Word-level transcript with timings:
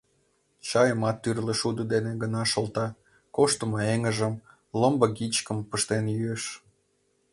Чайымат 0.67 1.17
тӱрлӧ 1.23 1.53
шудо 1.61 1.83
дене 1.93 2.11
гына 2.21 2.41
шолта, 2.51 2.87
коштымо 3.35 3.77
эҥыжым, 3.93 4.33
ломбыгичкым 4.79 5.57
пыштен 5.69 6.05
йӱэш. 6.15 6.43